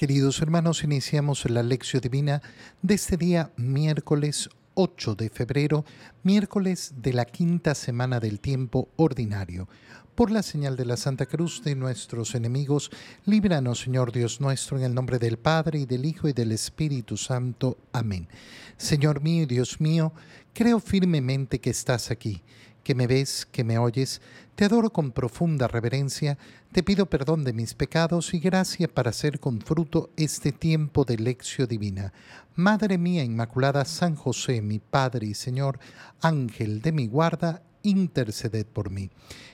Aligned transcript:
Queridos 0.00 0.40
hermanos, 0.40 0.82
iniciamos 0.82 1.44
la 1.50 1.62
lección 1.62 2.00
divina 2.00 2.40
de 2.80 2.94
este 2.94 3.18
día 3.18 3.50
miércoles 3.58 4.48
8 4.72 5.14
de 5.14 5.28
febrero, 5.28 5.84
miércoles 6.22 6.94
de 7.02 7.12
la 7.12 7.26
quinta 7.26 7.74
semana 7.74 8.18
del 8.18 8.40
tiempo 8.40 8.88
ordinario. 8.96 9.68
Por 10.14 10.30
la 10.30 10.42
señal 10.42 10.74
de 10.78 10.86
la 10.86 10.96
Santa 10.96 11.26
Cruz 11.26 11.62
de 11.62 11.74
nuestros 11.74 12.34
enemigos, 12.34 12.90
líbranos, 13.26 13.80
Señor 13.80 14.10
Dios 14.10 14.40
nuestro, 14.40 14.78
en 14.78 14.84
el 14.84 14.94
nombre 14.94 15.18
del 15.18 15.36
Padre 15.36 15.80
y 15.80 15.84
del 15.84 16.06
Hijo 16.06 16.28
y 16.28 16.32
del 16.32 16.52
Espíritu 16.52 17.18
Santo. 17.18 17.76
Amén. 17.92 18.26
Señor 18.78 19.20
mío 19.20 19.42
y 19.42 19.46
Dios 19.46 19.82
mío, 19.82 20.14
creo 20.54 20.80
firmemente 20.80 21.58
que 21.58 21.68
estás 21.68 22.10
aquí 22.10 22.42
que 22.82 22.94
me 22.94 23.06
ves, 23.06 23.46
que 23.50 23.64
me 23.64 23.78
oyes, 23.78 24.20
te 24.54 24.64
adoro 24.64 24.90
con 24.90 25.12
profunda 25.12 25.68
reverencia, 25.68 26.38
te 26.72 26.82
pido 26.82 27.06
perdón 27.06 27.44
de 27.44 27.52
mis 27.52 27.74
pecados 27.74 28.34
y 28.34 28.40
gracia 28.40 28.88
para 28.88 29.10
hacer 29.10 29.40
con 29.40 29.60
fruto 29.60 30.10
este 30.16 30.52
tiempo 30.52 31.04
de 31.04 31.16
lección 31.16 31.66
divina. 31.66 32.12
Madre 32.54 32.98
mía 32.98 33.24
Inmaculada, 33.24 33.84
San 33.84 34.16
José, 34.16 34.60
mi 34.62 34.78
Padre 34.78 35.28
y 35.28 35.34
Señor, 35.34 35.78
Ángel 36.20 36.82
de 36.82 36.92
mi 36.92 37.06
guarda, 37.06 37.62
interceded 37.82 38.66
por 38.66 38.90
mí. 38.90 39.10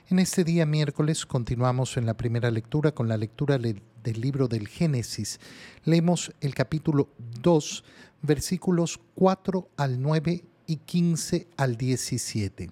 En 0.09 0.19
este 0.19 0.45
día 0.45 0.67
miércoles 0.67 1.27
continuamos 1.27 1.97
en 1.97 2.07
la 2.07 2.17
primera 2.17 2.51
lectura 2.51 2.93
con 2.93 3.09
la 3.09 3.17
lectura 3.17 3.59
del 3.59 3.81
libro 4.21 4.49
del 4.49 4.69
Génesis. 4.69 5.41
Leemos 5.85 6.33
el 6.41 6.55
capítulo 6.55 7.09
2, 7.41 7.85
versículos 8.23 9.01
4 9.15 9.69
al 9.77 10.01
9 10.01 10.45
y 10.67 10.77
15 10.77 11.49
al 11.57 11.77
17. 11.77 12.71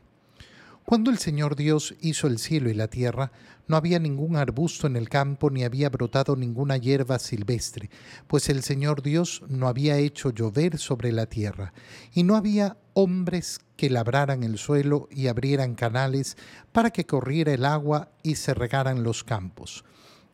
Cuando 0.84 1.10
el 1.10 1.16
Señor 1.16 1.56
Dios 1.56 1.94
hizo 2.02 2.26
el 2.26 2.38
cielo 2.38 2.68
y 2.68 2.74
la 2.74 2.88
tierra, 2.88 3.32
no 3.66 3.76
había 3.76 3.98
ningún 3.98 4.36
arbusto 4.36 4.86
en 4.86 4.96
el 4.96 5.08
campo 5.08 5.48
ni 5.48 5.64
había 5.64 5.88
brotado 5.88 6.36
ninguna 6.36 6.76
hierba 6.76 7.18
silvestre, 7.18 7.88
pues 8.26 8.50
el 8.50 8.62
Señor 8.62 9.00
Dios 9.00 9.42
no 9.48 9.68
había 9.68 9.96
hecho 9.96 10.28
llover 10.28 10.76
sobre 10.76 11.10
la 11.10 11.24
tierra, 11.24 11.72
y 12.12 12.22
no 12.22 12.36
había 12.36 12.76
hombres 12.92 13.60
que 13.78 13.88
labraran 13.88 14.42
el 14.42 14.58
suelo 14.58 15.08
y 15.10 15.28
abrieran 15.28 15.74
canales 15.74 16.36
para 16.70 16.90
que 16.90 17.06
corriera 17.06 17.54
el 17.54 17.64
agua 17.64 18.10
y 18.22 18.34
se 18.34 18.52
regaran 18.52 19.02
los 19.02 19.24
campos. 19.24 19.86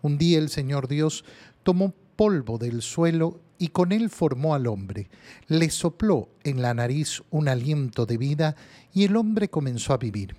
Un 0.03 0.19
día 0.19 0.39
el 0.39 0.49
Señor 0.49 0.89
Dios 0.89 1.25
tomó 1.63 1.95
polvo 2.17 2.59
del 2.59 2.83
suelo 2.83 3.41
y 3.61 3.69
con 3.69 3.93
él 3.93 4.09
formó 4.09 4.55
al 4.55 4.67
hombre. 4.67 5.11
Le 5.47 5.71
sopló 5.71 6.31
en 6.43 6.63
la 6.63 6.73
nariz 6.75 7.23
un 7.31 7.47
aliento 7.47 8.07
de 8.07 8.17
vida 8.17 8.57
y 8.93 9.05
el 9.05 9.17
hombre 9.17 9.51
comenzó 9.51 9.93
a 9.93 9.99
vivir. 9.99 10.35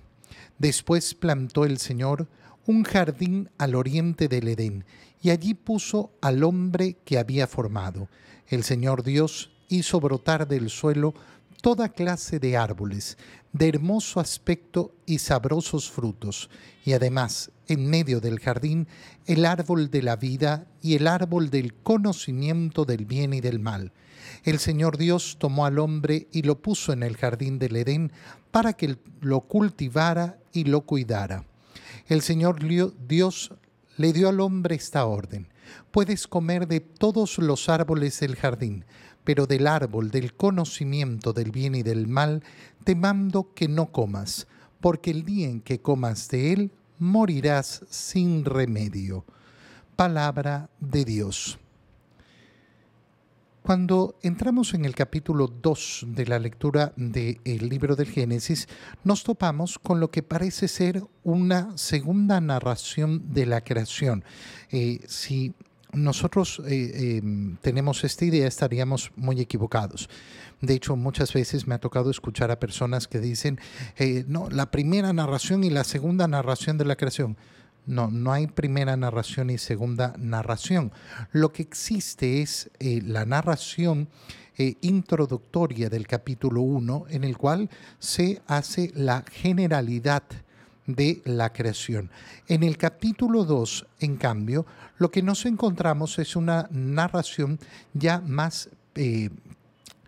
Después 0.58 1.14
plantó 1.14 1.64
el 1.64 1.78
Señor 1.78 2.28
un 2.66 2.82
jardín 2.82 3.48
al 3.58 3.76
oriente 3.76 4.26
del 4.26 4.48
Edén 4.48 4.84
y 5.22 5.30
allí 5.30 5.54
puso 5.54 6.10
al 6.20 6.42
hombre 6.42 6.96
que 7.04 7.16
había 7.16 7.46
formado. 7.46 8.08
El 8.48 8.64
Señor 8.64 9.04
Dios 9.04 9.52
hizo 9.68 10.00
brotar 10.00 10.48
del 10.48 10.68
suelo 10.68 11.14
toda 11.62 11.90
clase 11.90 12.40
de 12.40 12.56
árboles, 12.56 13.16
de 13.52 13.68
hermoso 13.68 14.18
aspecto 14.18 14.96
y 15.06 15.20
sabrosos 15.20 15.88
frutos, 15.88 16.50
y 16.84 16.92
además, 16.92 17.52
en 17.72 17.88
medio 17.88 18.20
del 18.20 18.38
jardín, 18.38 18.86
el 19.26 19.44
árbol 19.44 19.90
de 19.90 20.02
la 20.02 20.16
vida 20.16 20.66
y 20.80 20.94
el 20.94 21.06
árbol 21.06 21.50
del 21.50 21.74
conocimiento 21.74 22.84
del 22.84 23.04
bien 23.04 23.34
y 23.34 23.40
del 23.40 23.58
mal. 23.58 23.92
El 24.44 24.58
Señor 24.58 24.98
Dios 24.98 25.36
tomó 25.38 25.66
al 25.66 25.78
hombre 25.78 26.28
y 26.32 26.42
lo 26.42 26.60
puso 26.60 26.92
en 26.92 27.02
el 27.02 27.16
jardín 27.16 27.58
del 27.58 27.76
Edén 27.76 28.12
para 28.50 28.72
que 28.74 28.96
lo 29.20 29.40
cultivara 29.42 30.38
y 30.52 30.64
lo 30.64 30.82
cuidara. 30.82 31.44
El 32.06 32.22
Señor 32.22 32.58
Dios 33.06 33.52
le 33.96 34.12
dio 34.12 34.28
al 34.28 34.40
hombre 34.40 34.74
esta 34.74 35.04
orden. 35.06 35.48
Puedes 35.90 36.26
comer 36.26 36.66
de 36.66 36.80
todos 36.80 37.38
los 37.38 37.68
árboles 37.68 38.18
del 38.20 38.36
jardín, 38.36 38.84
pero 39.24 39.46
del 39.46 39.66
árbol 39.66 40.10
del 40.10 40.34
conocimiento 40.34 41.32
del 41.32 41.50
bien 41.50 41.74
y 41.74 41.82
del 41.82 42.08
mal 42.08 42.42
te 42.84 42.94
mando 42.94 43.52
que 43.54 43.68
no 43.68 43.92
comas, 43.92 44.46
porque 44.80 45.10
el 45.10 45.24
día 45.24 45.48
en 45.48 45.60
que 45.60 45.80
comas 45.80 46.28
de 46.28 46.52
él 46.52 46.72
morirás 47.02 47.84
sin 47.90 48.44
remedio. 48.44 49.24
Palabra 49.96 50.70
de 50.78 51.04
Dios. 51.04 51.58
Cuando 53.62 54.16
entramos 54.22 54.72
en 54.74 54.84
el 54.84 54.94
capítulo 54.94 55.48
2 55.48 56.06
de 56.08 56.26
la 56.26 56.38
lectura 56.38 56.92
del 56.96 57.68
libro 57.68 57.96
del 57.96 58.06
Génesis, 58.06 58.68
nos 59.02 59.24
topamos 59.24 59.80
con 59.80 59.98
lo 59.98 60.12
que 60.12 60.22
parece 60.22 60.68
ser 60.68 61.02
una 61.24 61.76
segunda 61.76 62.40
narración 62.40 63.32
de 63.32 63.46
la 63.46 63.62
creación. 63.62 64.24
Eh, 64.70 65.00
si 65.08 65.54
nosotros 65.92 66.62
eh, 66.66 67.18
em, 67.18 67.56
tenemos 67.58 68.02
esta 68.04 68.24
idea, 68.24 68.46
estaríamos 68.46 69.12
muy 69.14 69.40
equivocados. 69.40 70.08
De 70.60 70.74
hecho, 70.74 70.96
muchas 70.96 71.32
veces 71.32 71.66
me 71.66 71.74
ha 71.74 71.80
tocado 71.80 72.10
escuchar 72.10 72.50
a 72.50 72.58
personas 72.58 73.08
que 73.08 73.20
dicen, 73.20 73.60
eh, 73.96 74.24
no, 74.26 74.48
la 74.48 74.70
primera 74.70 75.12
narración 75.12 75.64
y 75.64 75.70
la 75.70 75.84
segunda 75.84 76.26
narración 76.28 76.78
de 76.78 76.86
la 76.86 76.96
creación. 76.96 77.36
No, 77.84 78.10
no 78.10 78.32
hay 78.32 78.46
primera 78.46 78.96
narración 78.96 79.50
y 79.50 79.58
segunda 79.58 80.14
narración. 80.16 80.92
Lo 81.32 81.52
que 81.52 81.62
existe 81.62 82.40
es 82.40 82.70
eh, 82.78 83.02
la 83.04 83.24
narración 83.26 84.08
introductoria 84.82 85.88
del 85.88 86.06
capítulo 86.06 86.60
1, 86.60 87.06
en 87.08 87.24
el 87.24 87.36
cual 87.36 87.68
se 87.98 88.42
hace 88.46 88.92
la 88.94 89.24
generalidad 89.28 90.22
de 90.86 91.22
la 91.24 91.52
creación. 91.52 92.10
En 92.48 92.62
el 92.62 92.76
capítulo 92.76 93.44
2, 93.44 93.86
en 94.00 94.16
cambio, 94.16 94.66
lo 94.98 95.10
que 95.10 95.22
nos 95.22 95.46
encontramos 95.46 96.18
es 96.18 96.36
una 96.36 96.68
narración 96.70 97.58
ya 97.94 98.20
más... 98.20 98.68
Eh, 98.94 99.30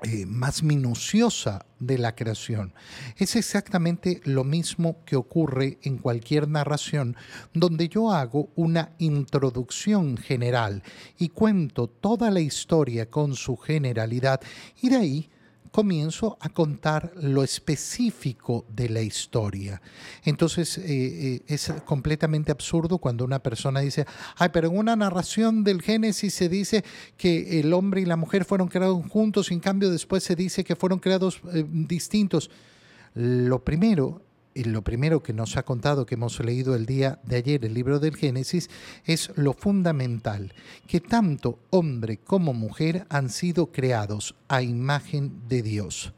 eh, 0.06 0.26
más 0.26 0.62
minuciosa 0.62 1.64
de 1.78 1.96
la 1.96 2.14
creación. 2.14 2.74
Es 3.16 3.36
exactamente 3.36 4.20
lo 4.24 4.44
mismo 4.44 5.02
que 5.06 5.16
ocurre 5.16 5.78
en 5.82 5.96
cualquier 5.96 6.46
narración 6.46 7.16
donde 7.54 7.88
yo 7.88 8.12
hago 8.12 8.50
una 8.54 8.91
introducción 8.98 10.18
general 10.18 10.82
y 11.18 11.30
cuento 11.30 11.86
toda 11.86 12.30
la 12.30 12.41
historia 12.41 13.08
con 13.08 13.34
su 13.34 13.56
generalidad 13.56 14.42
y 14.82 14.91
de 14.91 14.96
ahí 14.96 15.30
comienzo 15.74 16.38
a 16.40 16.50
contar 16.50 17.10
lo 17.16 17.42
específico 17.42 18.64
de 18.68 18.88
la 18.88 19.00
historia. 19.00 19.82
Entonces 20.22 20.78
eh, 20.78 20.84
eh, 20.86 21.42
es 21.48 21.72
completamente 21.84 22.52
absurdo 22.52 22.98
cuando 22.98 23.24
una 23.24 23.40
persona 23.40 23.80
dice, 23.80 24.06
ay, 24.36 24.50
pero 24.52 24.68
en 24.68 24.78
una 24.78 24.94
narración 24.94 25.64
del 25.64 25.82
Génesis 25.82 26.32
se 26.32 26.48
dice 26.48 26.84
que 27.16 27.58
el 27.58 27.72
hombre 27.72 28.02
y 28.02 28.04
la 28.04 28.14
mujer 28.14 28.44
fueron 28.44 28.68
creados 28.68 29.04
juntos, 29.08 29.50
y 29.50 29.54
en 29.54 29.58
cambio 29.58 29.90
después 29.90 30.22
se 30.22 30.36
dice 30.36 30.62
que 30.62 30.76
fueron 30.76 31.00
creados 31.00 31.40
eh, 31.52 31.64
distintos. 31.68 32.52
Lo 33.14 33.64
primero 33.64 34.22
lo 34.54 34.82
primero 34.82 35.22
que 35.22 35.32
nos 35.32 35.56
ha 35.56 35.65
contado, 35.65 36.06
que 36.06 36.15
hemos 36.15 36.38
leído 36.38 36.76
el 36.76 36.87
día 36.87 37.19
de 37.25 37.37
ayer, 37.37 37.65
el 37.65 37.75
libro 37.75 37.98
del 37.98 38.16
Génesis, 38.16 38.70
es 39.04 39.32
lo 39.37 39.53
fundamental, 39.53 40.54
que 40.87 41.00
tanto 41.00 41.59
hombre 41.70 42.19
como 42.19 42.54
mujer 42.54 43.06
han 43.09 43.31
sido 43.31 43.72
creados 43.72 44.37
a 44.48 44.62
imagen 44.62 45.48
de 45.48 45.62
Dios. 45.62 46.12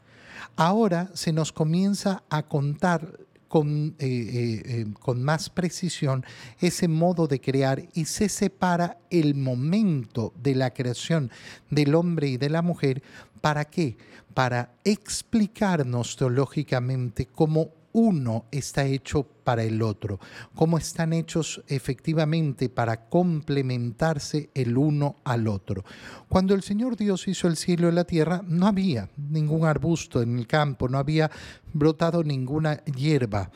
Ahora 0.55 1.09
se 1.13 1.33
nos 1.33 1.51
comienza 1.51 2.23
a 2.29 2.43
contar 2.43 3.27
con, 3.47 3.95
eh, 3.99 4.05
eh, 4.07 4.63
eh, 4.65 4.85
con, 4.99 5.23
más 5.23 5.49
precisión 5.49 6.25
ese 6.59 6.87
modo 6.87 7.27
de 7.27 7.39
crear 7.39 7.83
y 7.93 8.05
se 8.05 8.29
separa 8.29 8.97
el 9.09 9.35
momento 9.35 10.33
de 10.41 10.55
la 10.55 10.73
creación 10.73 11.31
del 11.69 11.95
hombre 11.95 12.27
y 12.27 12.37
de 12.37 12.49
la 12.49 12.61
mujer. 12.61 13.01
¿Para 13.41 13.65
qué? 13.65 13.97
Para 14.33 14.73
explicarnos 14.83 16.15
teológicamente 16.15 17.25
cómo 17.25 17.69
uno 17.97 18.45
está 18.51 18.85
hecho 18.85 19.23
para 19.23 19.63
el 19.63 19.81
otro, 19.81 20.19
cómo 20.53 20.77
están 20.77 21.13
hechos 21.13 21.63
efectivamente 21.67 22.69
para 22.69 23.09
complementarse 23.09 24.51
el 24.53 24.77
uno 24.77 25.15
al 25.23 25.47
otro. 25.47 25.83
Cuando 26.29 26.53
el 26.53 26.61
Señor 26.61 26.95
Dios 26.95 27.27
hizo 27.27 27.47
el 27.47 27.57
cielo 27.57 27.89
y 27.89 27.93
la 27.93 28.03
tierra, 28.03 28.43
no 28.45 28.67
había 28.67 29.09
ningún 29.17 29.65
arbusto 29.65 30.21
en 30.21 30.37
el 30.37 30.45
campo, 30.45 30.87
no 30.87 30.99
había 30.99 31.31
brotado 31.73 32.23
ninguna 32.23 32.83
hierba. 32.85 33.49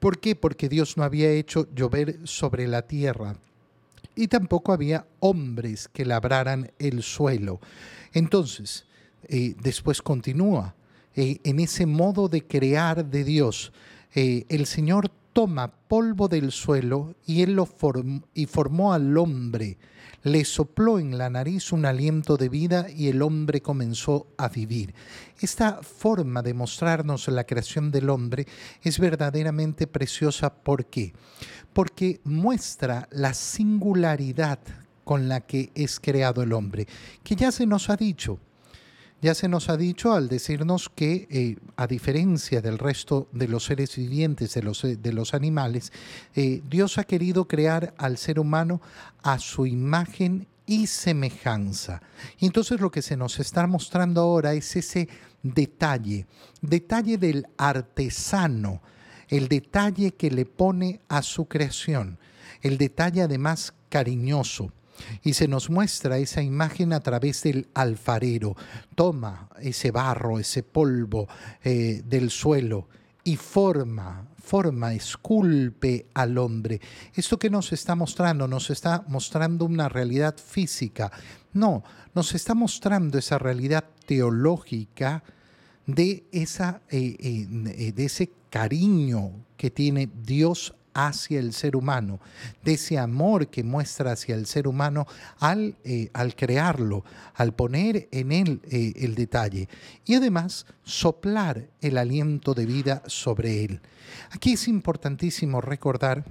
¿Por 0.00 0.18
qué? 0.18 0.36
Porque 0.36 0.68
Dios 0.68 0.98
no 0.98 1.02
había 1.02 1.30
hecho 1.30 1.66
llover 1.74 2.18
sobre 2.24 2.68
la 2.68 2.82
tierra 2.82 3.36
y 4.14 4.28
tampoco 4.28 4.74
había 4.74 5.06
hombres 5.20 5.88
que 5.88 6.04
labraran 6.04 6.72
el 6.78 7.02
suelo. 7.02 7.60
Entonces, 8.12 8.84
eh, 9.28 9.54
después 9.62 10.02
continúa 10.02 10.75
eh, 11.16 11.40
en 11.44 11.60
ese 11.60 11.86
modo 11.86 12.28
de 12.28 12.46
crear 12.46 13.04
de 13.06 13.24
Dios. 13.24 13.72
Eh, 14.14 14.44
el 14.48 14.66
Señor 14.66 15.10
toma 15.32 15.70
polvo 15.88 16.28
del 16.28 16.52
suelo 16.52 17.14
y 17.26 17.42
él 17.42 17.54
lo 17.54 17.68
y 18.34 18.46
formó 18.46 18.92
al 18.92 19.16
hombre. 19.18 19.78
Le 20.22 20.44
sopló 20.44 20.98
en 20.98 21.18
la 21.18 21.30
nariz 21.30 21.72
un 21.72 21.86
aliento 21.86 22.36
de 22.36 22.48
vida 22.48 22.86
y 22.90 23.08
el 23.08 23.22
hombre 23.22 23.60
comenzó 23.60 24.26
a 24.36 24.48
vivir. 24.48 24.94
Esta 25.40 25.82
forma 25.82 26.42
de 26.42 26.54
mostrarnos 26.54 27.28
la 27.28 27.44
creación 27.44 27.90
del 27.90 28.10
hombre 28.10 28.46
es 28.82 28.98
verdaderamente 28.98 29.86
preciosa. 29.86 30.52
¿Por 30.52 30.86
qué? 30.86 31.12
Porque 31.72 32.20
muestra 32.24 33.08
la 33.10 33.34
singularidad 33.34 34.58
con 35.04 35.28
la 35.28 35.42
que 35.42 35.70
es 35.74 36.00
creado 36.00 36.42
el 36.42 36.52
hombre, 36.52 36.86
que 37.22 37.36
ya 37.36 37.52
se 37.52 37.66
nos 37.66 37.88
ha 37.90 37.96
dicho. 37.96 38.38
Ya 39.22 39.34
se 39.34 39.48
nos 39.48 39.70
ha 39.70 39.76
dicho 39.78 40.12
al 40.12 40.28
decirnos 40.28 40.90
que, 40.94 41.26
eh, 41.30 41.56
a 41.76 41.86
diferencia 41.86 42.60
del 42.60 42.78
resto 42.78 43.28
de 43.32 43.48
los 43.48 43.64
seres 43.64 43.96
vivientes, 43.96 44.52
de 44.54 44.62
los, 44.62 44.82
de 44.82 45.12
los 45.12 45.32
animales, 45.32 45.90
eh, 46.34 46.62
Dios 46.68 46.98
ha 46.98 47.04
querido 47.04 47.48
crear 47.48 47.94
al 47.96 48.18
ser 48.18 48.38
humano 48.38 48.82
a 49.22 49.38
su 49.38 49.66
imagen 49.66 50.46
y 50.66 50.86
semejanza. 50.86 52.02
Y 52.38 52.46
entonces 52.46 52.80
lo 52.80 52.90
que 52.90 53.00
se 53.00 53.16
nos 53.16 53.38
está 53.38 53.66
mostrando 53.66 54.20
ahora 54.20 54.52
es 54.52 54.76
ese 54.76 55.08
detalle, 55.42 56.26
detalle 56.60 57.16
del 57.16 57.46
artesano, 57.56 58.82
el 59.28 59.48
detalle 59.48 60.12
que 60.12 60.30
le 60.30 60.44
pone 60.44 61.00
a 61.08 61.22
su 61.22 61.46
creación, 61.46 62.18
el 62.62 62.76
detalle 62.76 63.22
además 63.22 63.72
cariñoso. 63.88 64.72
Y 65.22 65.34
se 65.34 65.48
nos 65.48 65.70
muestra 65.70 66.18
esa 66.18 66.42
imagen 66.42 66.92
a 66.92 67.00
través 67.00 67.42
del 67.42 67.68
alfarero. 67.74 68.56
Toma 68.94 69.48
ese 69.60 69.90
barro, 69.90 70.38
ese 70.38 70.62
polvo 70.62 71.28
eh, 71.62 72.02
del 72.04 72.30
suelo 72.30 72.88
y 73.26 73.34
forma, 73.34 74.28
forma, 74.38 74.94
esculpe 74.94 76.06
al 76.14 76.38
hombre. 76.38 76.80
Esto 77.12 77.40
que 77.40 77.50
nos 77.50 77.72
está 77.72 77.96
mostrando, 77.96 78.46
nos 78.46 78.70
está 78.70 79.04
mostrando 79.08 79.64
una 79.64 79.88
realidad 79.88 80.36
física. 80.36 81.10
No, 81.52 81.82
nos 82.14 82.36
está 82.36 82.54
mostrando 82.54 83.18
esa 83.18 83.38
realidad 83.38 83.84
teológica 84.06 85.24
de, 85.86 86.24
esa, 86.30 86.82
eh, 86.88 87.16
eh, 87.20 87.92
de 87.92 88.04
ese 88.04 88.30
cariño 88.48 89.32
que 89.56 89.72
tiene 89.72 90.08
Dios 90.22 90.74
hacia 90.96 91.38
el 91.38 91.52
ser 91.52 91.76
humano, 91.76 92.18
de 92.64 92.72
ese 92.72 92.98
amor 92.98 93.48
que 93.48 93.62
muestra 93.62 94.12
hacia 94.12 94.34
el 94.34 94.46
ser 94.46 94.66
humano 94.66 95.06
al, 95.38 95.76
eh, 95.84 96.08
al 96.14 96.34
crearlo, 96.34 97.04
al 97.34 97.52
poner 97.52 98.08
en 98.10 98.32
él 98.32 98.60
eh, 98.70 98.94
el 98.96 99.14
detalle 99.14 99.68
y 100.06 100.14
además 100.14 100.64
soplar 100.84 101.66
el 101.82 101.98
aliento 101.98 102.54
de 102.54 102.64
vida 102.64 103.02
sobre 103.06 103.64
él. 103.64 103.80
Aquí 104.30 104.54
es 104.54 104.68
importantísimo 104.68 105.60
recordar 105.60 106.24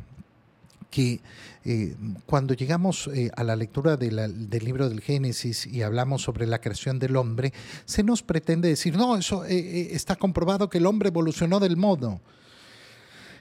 que 0.90 1.20
eh, 1.64 1.96
cuando 2.26 2.56
llegamos 2.56 3.10
a 3.36 3.44
la 3.44 3.56
lectura 3.56 3.98
del 3.98 4.64
libro 4.64 4.90
del 4.90 5.02
Génesis 5.02 5.68
y 5.68 5.84
hablamos 5.84 6.24
sobre 6.24 6.48
la 6.48 6.60
creación 6.60 6.98
del 6.98 7.18
hombre, 7.18 7.54
se 7.86 8.02
nos 8.02 8.24
pretende 8.24 8.70
decir, 8.70 8.96
no, 8.96 9.18
eso 9.18 9.46
está 9.46 10.16
comprobado 10.16 10.70
que 10.70 10.78
el 10.78 10.86
hombre 10.86 11.10
evolucionó 11.10 11.60
del 11.60 11.78
modo. 11.78 12.22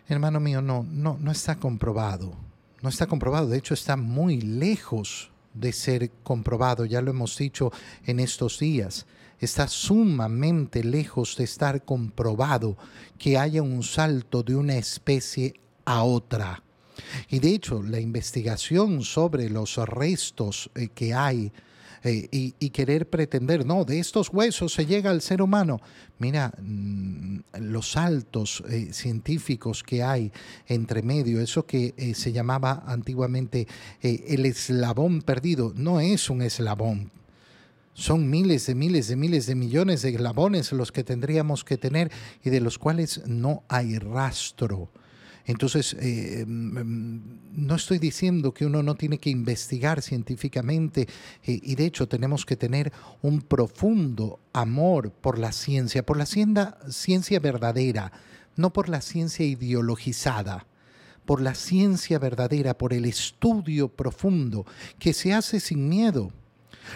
Hermano 0.08 0.40
mío, 0.40 0.60
no, 0.60 0.86
no, 0.90 1.16
no 1.20 1.30
está 1.30 1.56
comprobado. 1.56 2.34
No 2.82 2.88
está 2.88 3.06
comprobado. 3.06 3.48
De 3.48 3.58
hecho, 3.58 3.74
está 3.74 3.96
muy 3.96 4.40
lejos 4.40 5.30
de 5.54 5.72
ser 5.72 6.10
comprobado. 6.22 6.84
Ya 6.84 7.00
lo 7.00 7.10
hemos 7.10 7.38
dicho 7.38 7.72
en 8.04 8.20
estos 8.20 8.58
días. 8.58 9.06
Está 9.40 9.66
sumamente 9.68 10.84
lejos 10.84 11.36
de 11.36 11.44
estar 11.44 11.84
comprobado 11.84 12.76
que 13.18 13.38
haya 13.38 13.62
un 13.62 13.82
salto 13.82 14.42
de 14.42 14.56
una 14.56 14.76
especie 14.76 15.54
a 15.84 16.02
otra. 16.02 16.62
Y 17.28 17.38
de 17.38 17.54
hecho, 17.54 17.82
la 17.82 18.00
investigación 18.00 19.02
sobre 19.02 19.48
los 19.48 19.76
restos 19.76 20.70
eh, 20.74 20.88
que 20.94 21.14
hay 21.14 21.52
eh, 22.06 22.28
y, 22.30 22.70
querer 22.70 23.08
pretender, 23.08 23.64
no, 23.64 23.86
de 23.86 23.98
estos 23.98 24.28
huesos 24.28 24.74
se 24.74 24.84
llega 24.84 25.10
al 25.10 25.22
ser 25.22 25.40
humano. 25.40 25.80
Mira, 26.18 26.52
mm, 26.60 27.38
los 27.60 27.92
saltos 27.92 28.62
eh, 28.68 28.92
científicos 28.92 29.82
que 29.82 30.02
hay 30.02 30.30
entre 30.66 31.02
medio, 31.02 31.40
eso 31.40 31.64
que 31.64 31.94
eh, 31.96 32.14
se 32.14 32.30
llamaba 32.30 32.82
antiguamente 32.86 33.66
el 34.02 34.44
eslabón 34.44 35.22
perdido, 35.22 35.72
no 35.76 35.98
es 35.98 36.28
un 36.28 36.42
eslabón. 36.42 37.10
Son 37.94 38.28
miles 38.28 38.66
de 38.66 38.74
miles 38.74 39.08
de 39.08 39.16
miles 39.16 39.46
de 39.46 39.54
millones 39.54 40.02
de 40.02 40.10
eslabones 40.10 40.72
los 40.72 40.92
que 40.92 41.04
tendríamos 41.04 41.64
que 41.64 41.78
tener 41.78 42.10
y 42.42 42.50
de 42.50 42.60
los 42.60 42.78
cuales 42.78 43.22
no 43.26 43.62
hay 43.68 43.98
rastro. 43.98 44.90
Entonces, 45.46 45.94
eh, 46.00 46.44
mm, 46.46 47.18
no 47.52 47.74
estoy 47.74 47.98
diciendo 47.98 48.54
que 48.54 48.66
uno 48.66 48.82
no 48.82 48.94
tiene 48.94 49.18
que 49.18 49.30
investigar 49.30 50.00
científicamente 50.02 51.02
eh, 51.44 51.60
y 51.62 51.74
de 51.74 51.86
hecho 51.86 52.08
tenemos 52.08 52.46
que 52.46 52.56
tener 52.56 52.92
un 53.22 53.42
profundo 53.42 54.40
amor 54.52 55.10
por 55.10 55.38
la 55.38 55.52
ciencia, 55.52 56.04
por 56.04 56.16
la 56.16 56.26
ciencia 56.26 57.40
verdadera, 57.40 58.12
no 58.56 58.72
por 58.72 58.88
la 58.88 59.00
ciencia 59.00 59.44
ideologizada 59.44 60.66
por 61.24 61.40
la 61.40 61.54
ciencia 61.54 62.18
verdadera, 62.18 62.76
por 62.76 62.92
el 62.92 63.06
estudio 63.06 63.88
profundo 63.88 64.66
que 64.98 65.14
se 65.14 65.32
hace 65.32 65.58
sin 65.58 65.88
miedo. 65.88 66.30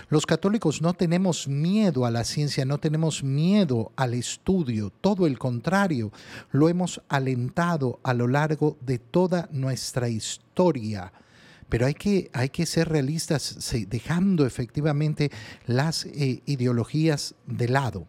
Los 0.08 0.26
católicos 0.26 0.82
no 0.82 0.94
tenemos 0.94 1.48
miedo 1.48 2.06
a 2.06 2.10
la 2.10 2.24
ciencia, 2.24 2.64
no 2.64 2.78
tenemos 2.78 3.22
miedo 3.22 3.92
al 3.96 4.14
estudio, 4.14 4.90
todo 5.00 5.26
el 5.26 5.38
contrario, 5.38 6.12
lo 6.50 6.68
hemos 6.68 7.00
alentado 7.08 8.00
a 8.02 8.14
lo 8.14 8.28
largo 8.28 8.76
de 8.80 8.98
toda 8.98 9.48
nuestra 9.52 10.08
historia. 10.08 11.12
Pero 11.68 11.86
hay 11.86 11.94
que, 11.94 12.30
hay 12.32 12.48
que 12.48 12.64
ser 12.64 12.88
realistas, 12.88 13.74
dejando 13.88 14.46
efectivamente 14.46 15.30
las 15.66 16.06
eh, 16.06 16.42
ideologías 16.46 17.34
de 17.46 17.68
lado. 17.68 18.06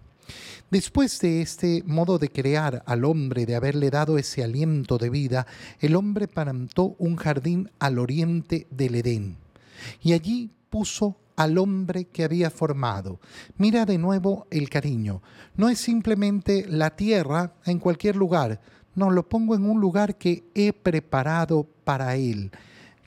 Después 0.70 1.20
de 1.20 1.42
este 1.42 1.84
modo 1.86 2.20
de 2.20 2.30
crear 2.30 2.84
al 2.86 3.04
hombre, 3.04 3.46
de 3.46 3.56
haberle 3.56 3.90
dado 3.90 4.18
ese 4.18 4.44
aliento 4.44 4.98
de 4.98 5.10
vida, 5.10 5.48
el 5.80 5.96
hombre 5.96 6.28
plantó 6.28 6.96
un 7.00 7.16
jardín 7.16 7.72
al 7.80 7.98
oriente 7.98 8.68
del 8.70 8.96
Edén 8.96 9.38
y 10.02 10.14
allí 10.14 10.52
puso 10.70 11.18
al 11.40 11.58
hombre 11.58 12.04
que 12.04 12.26
había 12.26 12.50
formado. 12.50 13.22
Mira 13.58 13.86
de 13.86 13.98
nuevo 13.98 14.46
el 14.52 14.70
cariño. 14.70 15.22
No 15.56 15.70
es 15.70 15.80
simplemente 15.80 16.66
la 16.68 16.98
tierra 16.98 17.54
en 17.66 17.80
cualquier 17.80 18.18
lugar. 18.18 18.60
No, 18.94 19.10
lo 19.10 19.30
pongo 19.30 19.56
en 19.56 19.64
un 19.64 19.80
lugar 19.80 20.18
que 20.18 20.44
he 20.54 20.74
preparado 20.74 21.66
para 21.86 22.18
él 22.18 22.52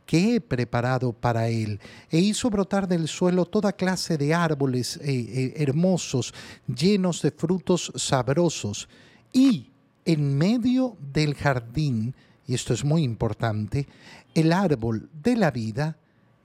que 0.06 0.34
he 0.34 0.40
preparado 0.42 1.14
para 1.14 1.48
él, 1.48 1.80
e 2.10 2.18
hizo 2.18 2.50
brotar 2.50 2.86
del 2.86 3.08
suelo 3.08 3.46
toda 3.46 3.72
clase 3.72 4.18
de 4.18 4.34
árboles 4.34 4.98
eh, 4.98 5.04
eh, 5.06 5.54
hermosos, 5.56 6.34
llenos 6.66 7.22
de 7.22 7.30
frutos 7.30 7.90
sabrosos, 7.94 8.90
y 9.32 9.70
en 10.04 10.36
medio 10.36 10.98
del 11.14 11.34
jardín, 11.34 12.14
y 12.46 12.52
esto 12.52 12.74
es 12.74 12.84
muy 12.84 13.04
importante, 13.04 13.86
el 14.34 14.52
árbol 14.52 15.08
de 15.22 15.36
la 15.36 15.50
vida 15.50 15.96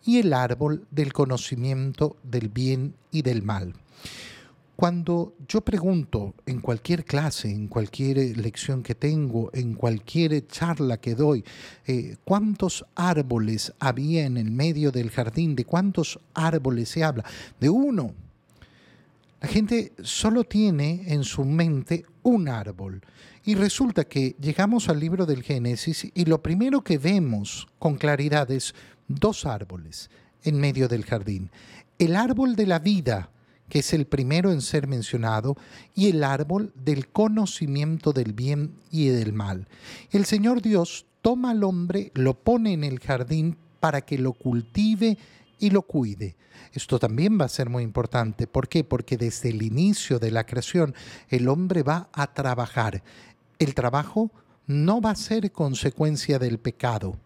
y 0.07 0.19
el 0.19 0.33
árbol 0.33 0.87
del 0.89 1.11
conocimiento 1.11 2.15
del 2.23 2.47
bien 2.47 2.95
y 3.11 3.23
del 3.23 3.43
mal. 3.43 3.73
Cuando 4.77 5.33
yo 5.49 5.61
pregunto 5.61 6.33
en 6.45 6.61
cualquier 6.61 7.03
clase, 7.03 7.49
en 7.49 7.67
cualquier 7.67 8.37
lección 8.37 8.83
que 8.83 8.95
tengo, 8.95 9.49
en 9.53 9.73
cualquier 9.73 10.47
charla 10.47 10.97
que 10.97 11.13
doy, 11.13 11.43
eh, 11.85 12.15
cuántos 12.23 12.85
árboles 12.95 13.73
había 13.79 14.25
en 14.25 14.37
el 14.37 14.49
medio 14.49 14.91
del 14.91 15.09
jardín, 15.09 15.55
de 15.55 15.65
cuántos 15.65 16.19
árboles 16.33 16.87
se 16.87 17.03
habla, 17.03 17.25
de 17.59 17.69
uno. 17.69 18.13
La 19.39 19.47
gente 19.47 19.93
solo 20.01 20.43
tiene 20.43 21.03
en 21.07 21.23
su 21.23 21.45
mente 21.45 22.05
un 22.23 22.49
árbol. 22.49 23.01
Y 23.43 23.55
resulta 23.55 24.03
que 24.03 24.35
llegamos 24.41 24.89
al 24.89 24.99
libro 24.99 25.25
del 25.25 25.43
Génesis 25.43 26.07
y 26.13 26.25
lo 26.25 26.41
primero 26.41 26.83
que 26.83 26.97
vemos 26.97 27.67
con 27.77 27.95
claridad 27.95 28.49
es 28.51 28.73
dos 29.07 29.45
árboles 29.45 30.09
en 30.43 30.59
medio 30.59 30.87
del 30.87 31.05
jardín. 31.05 31.51
El 31.99 32.15
árbol 32.15 32.55
de 32.55 32.65
la 32.65 32.79
vida, 32.79 33.29
que 33.69 33.79
es 33.79 33.93
el 33.93 34.07
primero 34.07 34.51
en 34.51 34.61
ser 34.61 34.87
mencionado, 34.87 35.55
y 35.93 36.09
el 36.09 36.23
árbol 36.23 36.73
del 36.75 37.07
conocimiento 37.07 38.13
del 38.13 38.33
bien 38.33 38.73
y 38.91 39.07
del 39.07 39.33
mal. 39.33 39.67
El 40.11 40.25
Señor 40.25 40.61
Dios 40.61 41.05
toma 41.21 41.51
al 41.51 41.63
hombre, 41.63 42.11
lo 42.15 42.33
pone 42.33 42.73
en 42.73 42.83
el 42.83 42.99
jardín 42.99 43.55
para 43.79 44.01
que 44.01 44.17
lo 44.17 44.33
cultive 44.33 45.17
y 45.59 45.69
lo 45.69 45.81
cuide. 45.81 46.35
Esto 46.73 46.99
también 46.99 47.39
va 47.39 47.45
a 47.45 47.49
ser 47.49 47.69
muy 47.69 47.83
importante. 47.83 48.47
¿Por 48.47 48.67
qué? 48.67 48.83
Porque 48.83 49.17
desde 49.17 49.49
el 49.49 49.61
inicio 49.61 50.19
de 50.19 50.31
la 50.31 50.45
creación 50.45 50.93
el 51.29 51.47
hombre 51.47 51.83
va 51.83 52.09
a 52.13 52.33
trabajar. 52.33 53.03
El 53.59 53.73
trabajo 53.73 54.31
no 54.67 55.01
va 55.01 55.11
a 55.11 55.15
ser 55.15 55.51
consecuencia 55.51 56.39
del 56.39 56.59
pecado. 56.59 57.17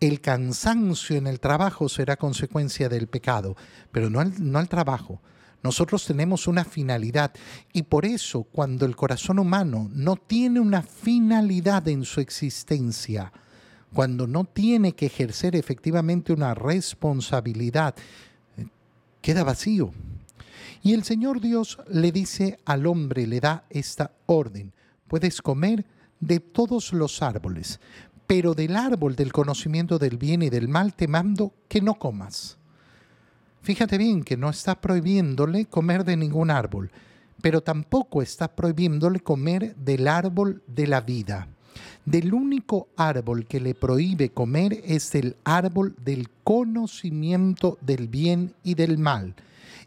El 0.00 0.20
cansancio 0.20 1.16
en 1.16 1.26
el 1.26 1.40
trabajo 1.40 1.88
será 1.88 2.16
consecuencia 2.16 2.88
del 2.88 3.06
pecado, 3.06 3.56
pero 3.92 4.10
no 4.10 4.20
al, 4.20 4.32
no 4.38 4.58
al 4.58 4.68
trabajo. 4.68 5.20
Nosotros 5.62 6.06
tenemos 6.06 6.46
una 6.46 6.64
finalidad 6.64 7.32
y 7.72 7.82
por 7.82 8.06
eso 8.06 8.44
cuando 8.44 8.86
el 8.86 8.96
corazón 8.96 9.38
humano 9.38 9.90
no 9.92 10.16
tiene 10.16 10.58
una 10.58 10.82
finalidad 10.82 11.86
en 11.88 12.04
su 12.04 12.20
existencia, 12.20 13.30
cuando 13.92 14.26
no 14.26 14.44
tiene 14.44 14.92
que 14.92 15.06
ejercer 15.06 15.56
efectivamente 15.56 16.32
una 16.32 16.54
responsabilidad, 16.54 17.94
eh, 18.56 18.66
queda 19.20 19.44
vacío. 19.44 19.92
Y 20.82 20.94
el 20.94 21.04
Señor 21.04 21.40
Dios 21.40 21.78
le 21.88 22.12
dice 22.12 22.58
al 22.64 22.86
hombre, 22.86 23.26
le 23.26 23.40
da 23.40 23.64
esta 23.68 24.12
orden, 24.26 24.72
puedes 25.08 25.42
comer 25.42 25.84
de 26.20 26.40
todos 26.40 26.92
los 26.92 27.22
árboles, 27.22 27.80
pero 28.26 28.54
del 28.54 28.76
árbol 28.76 29.16
del 29.16 29.32
conocimiento 29.32 29.98
del 29.98 30.16
bien 30.16 30.42
y 30.42 30.50
del 30.50 30.68
mal 30.68 30.94
te 30.94 31.08
mando 31.08 31.52
que 31.68 31.80
no 31.80 31.94
comas. 31.94 32.58
Fíjate 33.62 33.98
bien 33.98 34.22
que 34.22 34.36
no 34.36 34.48
está 34.48 34.80
prohibiéndole 34.80 35.66
comer 35.66 36.04
de 36.04 36.16
ningún 36.16 36.50
árbol, 36.50 36.90
pero 37.42 37.60
tampoco 37.60 38.22
está 38.22 38.54
prohibiéndole 38.54 39.20
comer 39.20 39.74
del 39.76 40.08
árbol 40.08 40.62
de 40.66 40.86
la 40.86 41.00
vida. 41.00 41.48
Del 42.04 42.32
único 42.32 42.88
árbol 42.96 43.46
que 43.46 43.60
le 43.60 43.74
prohíbe 43.74 44.30
comer 44.30 44.80
es 44.84 45.14
el 45.14 45.36
árbol 45.44 45.94
del 46.02 46.28
conocimiento 46.44 47.78
del 47.80 48.08
bien 48.08 48.54
y 48.64 48.74
del 48.74 48.98
mal. 48.98 49.34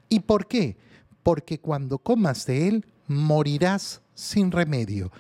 ¿Y 0.10 0.20
por 0.22 0.48
qué? 0.48 0.78
Porque 1.24 1.60
cuando 1.60 1.98
comas 1.98 2.46
de 2.46 2.68
él, 2.68 2.86
morirás 3.08 4.02
sin 4.14 4.52
remedio. 4.52 5.12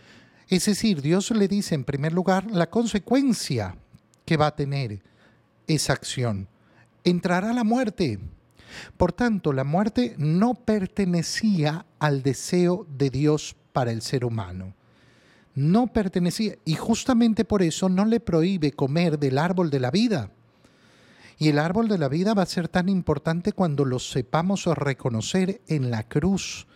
Es 0.47 0.65
decir, 0.65 1.01
Dios 1.01 1.31
le 1.31 1.47
dice 1.47 1.75
en 1.75 1.83
primer 1.83 2.13
lugar 2.13 2.49
la 2.51 2.69
consecuencia 2.69 3.75
que 4.25 4.37
va 4.37 4.47
a 4.47 4.55
tener 4.55 5.01
esa 5.67 5.93
acción. 5.93 6.47
Entrará 7.03 7.53
la 7.53 7.63
muerte. 7.63 8.19
Por 8.97 9.11
tanto, 9.11 9.51
la 9.51 9.63
muerte 9.63 10.15
no 10.17 10.53
pertenecía 10.53 11.85
al 11.99 12.23
deseo 12.23 12.85
de 12.97 13.09
Dios 13.09 13.55
para 13.71 13.91
el 13.91 14.01
ser 14.01 14.25
humano. 14.25 14.73
No 15.55 15.87
pertenecía. 15.87 16.55
Y 16.65 16.75
justamente 16.75 17.45
por 17.45 17.61
eso 17.61 17.89
no 17.89 18.05
le 18.05 18.19
prohíbe 18.19 18.71
comer 18.71 19.19
del 19.19 19.37
árbol 19.37 19.69
de 19.69 19.79
la 19.79 19.91
vida. 19.91 20.31
Y 21.37 21.49
el 21.49 21.59
árbol 21.59 21.87
de 21.87 21.97
la 21.97 22.09
vida 22.09 22.33
va 22.33 22.43
a 22.43 22.47
ser 22.47 22.67
tan 22.67 22.89
importante 22.89 23.53
cuando 23.53 23.85
lo 23.85 23.99
sepamos 23.99 24.65
reconocer 24.65 25.61
en 25.67 25.91
la 25.91 26.03
cruz 26.03 26.67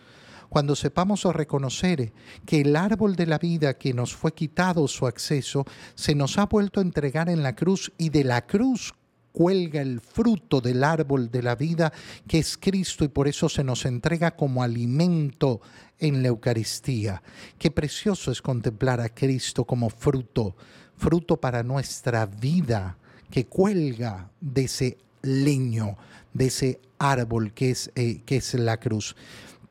cuando 0.48 0.74
sepamos 0.74 1.24
reconocer 1.24 2.12
que 2.46 2.62
el 2.62 2.74
árbol 2.76 3.16
de 3.16 3.26
la 3.26 3.38
vida 3.38 3.74
que 3.74 3.92
nos 3.92 4.14
fue 4.14 4.32
quitado 4.32 4.88
su 4.88 5.06
acceso, 5.06 5.66
se 5.94 6.14
nos 6.14 6.38
ha 6.38 6.46
vuelto 6.46 6.80
a 6.80 6.82
entregar 6.82 7.28
en 7.28 7.42
la 7.42 7.54
cruz 7.54 7.92
y 7.98 8.08
de 8.08 8.24
la 8.24 8.46
cruz 8.46 8.94
cuelga 9.32 9.80
el 9.80 10.00
fruto 10.00 10.60
del 10.60 10.82
árbol 10.82 11.30
de 11.30 11.42
la 11.42 11.54
vida 11.54 11.92
que 12.26 12.38
es 12.38 12.56
Cristo 12.56 13.04
y 13.04 13.08
por 13.08 13.28
eso 13.28 13.48
se 13.48 13.64
nos 13.64 13.84
entrega 13.84 14.36
como 14.36 14.62
alimento 14.62 15.60
en 15.98 16.22
la 16.22 16.28
Eucaristía. 16.28 17.22
Qué 17.58 17.70
precioso 17.70 18.30
es 18.30 18.42
contemplar 18.42 19.00
a 19.00 19.08
Cristo 19.08 19.64
como 19.64 19.90
fruto, 19.90 20.56
fruto 20.96 21.36
para 21.36 21.62
nuestra 21.62 22.26
vida 22.26 22.96
que 23.30 23.46
cuelga 23.46 24.30
de 24.40 24.64
ese 24.64 24.98
leño, 25.22 25.96
de 26.32 26.46
ese 26.46 26.80
árbol 26.98 27.52
que 27.52 27.70
es, 27.70 27.90
eh, 27.94 28.22
que 28.24 28.36
es 28.36 28.54
la 28.54 28.78
cruz. 28.78 29.16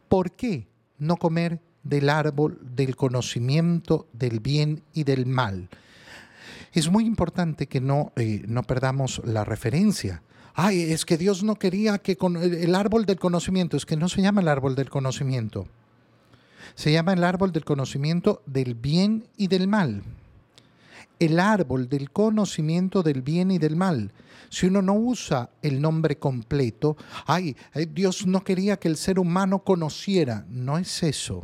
¿Por 0.07 0.31
qué 0.31 0.67
no 0.97 1.17
comer 1.17 1.59
del 1.83 2.09
árbol 2.09 2.59
del 2.75 2.95
conocimiento 2.95 4.07
del 4.13 4.39
bien 4.39 4.83
y 4.93 5.03
del 5.03 5.25
mal? 5.25 5.69
Es 6.77 6.91
muy 6.91 7.07
importante 7.07 7.65
que 7.65 7.81
no, 7.81 8.11
eh, 8.17 8.43
no 8.47 8.61
perdamos 8.61 9.19
la 9.25 9.43
referencia. 9.43 10.21
Ay, 10.53 10.79
es 10.79 11.05
que 11.05 11.17
Dios 11.17 11.41
no 11.41 11.55
quería 11.55 11.97
que 11.97 12.15
el 12.21 12.75
árbol 12.75 13.07
del 13.07 13.17
conocimiento, 13.17 13.77
es 13.77 13.87
que 13.87 13.97
no 13.97 14.07
se 14.07 14.21
llama 14.21 14.41
el 14.41 14.47
árbol 14.47 14.75
del 14.75 14.87
conocimiento. 14.87 15.65
Se 16.75 16.91
llama 16.91 17.13
el 17.13 17.23
árbol 17.23 17.51
del 17.51 17.65
conocimiento 17.65 18.43
del 18.45 18.75
bien 18.75 19.25
y 19.37 19.47
del 19.47 19.67
mal 19.67 20.03
el 21.19 21.39
árbol 21.39 21.89
del 21.89 22.11
conocimiento 22.11 23.01
del 23.01 23.23
bien 23.23 23.49
y 23.49 23.57
del 23.57 23.75
mal. 23.75 24.11
Si 24.49 24.67
uno 24.67 24.83
no 24.83 24.93
usa 24.93 25.49
el 25.63 25.81
nombre 25.81 26.19
completo, 26.19 26.95
ay, 27.25 27.55
eh, 27.73 27.87
Dios 27.91 28.27
no 28.27 28.43
quería 28.43 28.77
que 28.77 28.87
el 28.87 28.97
ser 28.97 29.17
humano 29.17 29.63
conociera. 29.63 30.45
No 30.47 30.77
es 30.77 31.01
eso. 31.01 31.43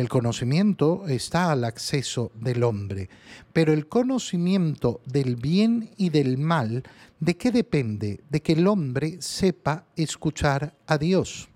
El 0.00 0.08
conocimiento 0.08 1.06
está 1.08 1.52
al 1.52 1.62
acceso 1.62 2.32
del 2.34 2.62
hombre, 2.62 3.10
pero 3.52 3.74
el 3.74 3.86
conocimiento 3.86 5.02
del 5.04 5.36
bien 5.36 5.90
y 5.98 6.08
del 6.08 6.38
mal, 6.38 6.84
¿de 7.18 7.36
qué 7.36 7.50
depende? 7.52 8.20
De 8.30 8.40
que 8.40 8.54
el 8.54 8.66
hombre 8.66 9.20
sepa 9.20 9.84
escuchar 9.96 10.74
a 10.86 10.96
Dios. 10.96 11.50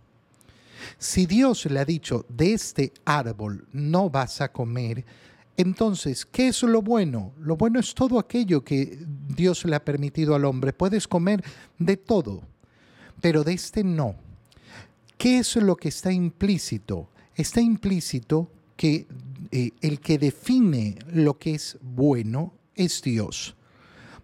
Si 0.99 1.25
Dios 1.25 1.65
le 1.65 1.81
ha 1.81 1.87
dicho, 1.87 2.27
de 2.29 2.53
este 2.53 2.93
árbol 3.07 3.67
no 3.73 4.11
vas 4.11 4.43
a 4.43 4.53
comer, 4.53 5.07
entonces, 5.57 6.27
¿qué 6.27 6.49
es 6.49 6.63
lo 6.65 6.83
bueno? 6.83 7.33
Lo 7.41 7.57
bueno 7.57 7.81
es 7.81 7.95
todo 7.95 8.19
aquello 8.19 8.63
que 8.63 8.99
Dios 9.27 9.65
le 9.65 9.75
ha 9.75 9.83
permitido 9.83 10.35
al 10.35 10.45
hombre. 10.45 10.75
Puedes 10.75 11.09
comer 11.09 11.43
de 11.79 11.97
todo, 11.97 12.43
pero 13.23 13.43
de 13.43 13.55
este 13.55 13.83
no. 13.83 14.17
¿Qué 15.17 15.39
es 15.39 15.57
lo 15.57 15.77
que 15.77 15.89
está 15.89 16.13
implícito? 16.13 17.09
Está 17.37 17.61
implícito 17.61 18.51
que 18.77 19.07
eh, 19.51 19.71
el 19.81 20.01
que 20.01 20.19
define 20.19 20.99
lo 21.13 21.39
que 21.39 21.55
es 21.55 21.79
bueno 21.81 22.55
es 22.75 23.03
Dios. 23.03 23.57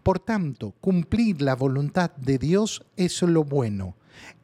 Por 0.03 0.19
tanto, 0.19 0.75
cumplir 0.81 1.43
la 1.43 1.55
voluntad 1.55 2.11
de 2.17 2.39
Dios 2.39 2.83
es 2.97 3.21
lo 3.23 3.45
bueno. 3.45 3.97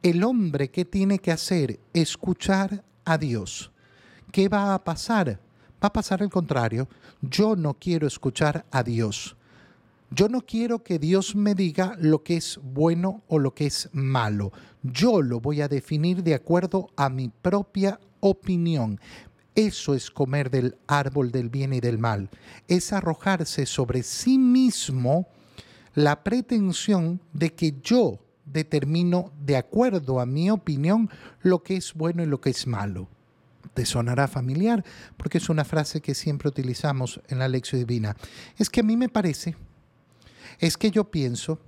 El 0.02 0.22
hombre 0.24 0.70
que 0.70 0.84
tiene 0.84 1.18
que 1.18 1.32
hacer, 1.32 1.80
escuchar 1.92 2.84
a 3.04 3.18
Dios. 3.18 3.72
¿Qué 4.32 4.48
va 4.48 4.74
a 4.74 4.84
pasar? 4.84 5.40
va 5.82 5.88
a 5.88 5.92
pasar 5.92 6.22
el 6.22 6.30
contrario. 6.30 6.88
Yo 7.20 7.56
no 7.56 7.74
quiero 7.74 8.06
escuchar 8.06 8.66
a 8.70 8.82
Dios. 8.82 9.35
Yo 10.10 10.28
no 10.28 10.42
quiero 10.42 10.82
que 10.84 10.98
Dios 10.98 11.34
me 11.34 11.54
diga 11.54 11.96
lo 11.98 12.22
que 12.22 12.36
es 12.36 12.60
bueno 12.62 13.22
o 13.26 13.38
lo 13.38 13.54
que 13.54 13.66
es 13.66 13.88
malo. 13.92 14.52
Yo 14.82 15.20
lo 15.20 15.40
voy 15.40 15.60
a 15.60 15.68
definir 15.68 16.22
de 16.22 16.34
acuerdo 16.34 16.88
a 16.96 17.08
mi 17.08 17.28
propia 17.28 17.98
opinión. 18.20 19.00
Eso 19.54 19.94
es 19.94 20.10
comer 20.10 20.50
del 20.50 20.76
árbol 20.86 21.32
del 21.32 21.48
bien 21.48 21.72
y 21.72 21.80
del 21.80 21.98
mal. 21.98 22.30
Es 22.68 22.92
arrojarse 22.92 23.66
sobre 23.66 24.02
sí 24.02 24.38
mismo 24.38 25.26
la 25.94 26.22
pretensión 26.22 27.20
de 27.32 27.54
que 27.54 27.74
yo 27.82 28.20
determino 28.44 29.32
de 29.40 29.56
acuerdo 29.56 30.20
a 30.20 30.26
mi 30.26 30.50
opinión 30.50 31.10
lo 31.40 31.62
que 31.62 31.76
es 31.76 31.94
bueno 31.94 32.22
y 32.22 32.26
lo 32.26 32.40
que 32.40 32.50
es 32.50 32.66
malo 32.66 33.08
te 33.74 33.84
sonará 33.84 34.26
familiar, 34.26 34.84
porque 35.18 35.36
es 35.36 35.50
una 35.50 35.64
frase 35.64 36.00
que 36.00 36.14
siempre 36.14 36.48
utilizamos 36.48 37.20
en 37.28 37.38
la 37.38 37.46
lección 37.46 37.78
divina. 37.80 38.16
Es 38.56 38.70
que 38.70 38.80
a 38.80 38.82
mí 38.82 38.96
me 38.96 39.10
parece, 39.10 39.54
es 40.58 40.76
que 40.76 40.90
yo 40.90 41.10
pienso, 41.10 41.60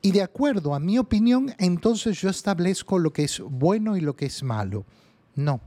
y 0.00 0.12
de 0.12 0.22
acuerdo 0.22 0.74
a 0.74 0.80
mi 0.80 0.98
opinión, 0.98 1.54
entonces 1.58 2.20
yo 2.20 2.30
establezco 2.30 2.98
lo 2.98 3.12
que 3.12 3.24
es 3.24 3.40
bueno 3.40 3.96
y 3.96 4.00
lo 4.00 4.14
que 4.14 4.26
es 4.26 4.42
malo. 4.42 4.86
No, 5.34 5.60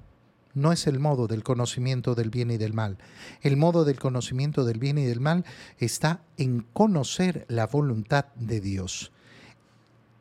no 0.54 0.72
es 0.72 0.88
el 0.88 1.00
modo 1.00 1.28
del 1.28 1.44
conocimiento 1.44 2.16
del 2.16 2.30
bien 2.30 2.52
y 2.52 2.58
del 2.58 2.74
mal. 2.74 2.98
El 3.42 3.58
modo 3.58 3.84
del 3.84 4.00
conocimiento 4.00 4.64
del 4.64 4.80
bien 4.80 4.98
y 4.98 5.06
del 5.06 5.20
mal 5.20 5.46
está 5.80 6.24
en 6.38 6.66
conocer 6.74 7.46
la 7.50 7.68
voluntad 7.68 8.26
de 8.36 8.62
Dios. 8.62 9.12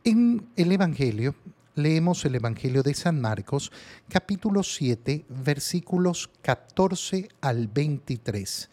En 0.02 0.48
el 0.56 0.72
Evangelio, 0.72 1.34
leemos 1.74 2.24
el 2.24 2.34
Evangelio 2.34 2.82
de 2.82 2.94
San 2.94 3.20
Marcos, 3.20 3.70
capítulo 4.08 4.62
7, 4.62 5.26
versículos 5.28 6.30
14 6.42 7.28
al 7.40 7.68
23. 7.68 8.70